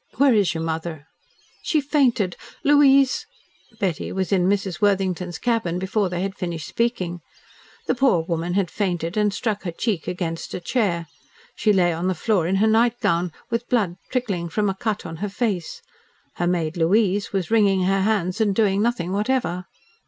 [0.17, 1.05] "Where is your mother?"
[1.61, 3.27] "She fainted Louise"
[3.79, 4.81] Betty was in Mrs.
[4.81, 7.21] Worthington's cabin before they had finished speaking.
[7.85, 11.05] The poor woman had fainted, and struck her cheek against a chair.
[11.55, 15.17] She lay on the floor in her nightgown, with blood trickling from a cut on
[15.17, 15.83] her face.
[16.37, 19.65] Her maid, Louise, was wringing her hands, and doing nothing whatever.